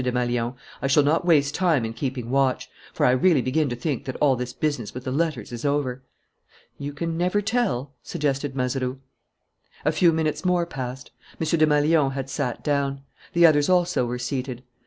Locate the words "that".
4.05-4.15